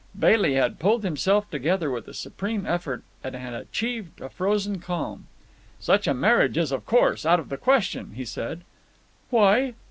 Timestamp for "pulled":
0.79-1.03